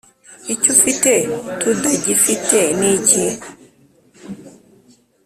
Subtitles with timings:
[0.53, 1.11] Icyo ufite
[1.59, 3.25] tudafite ni iki?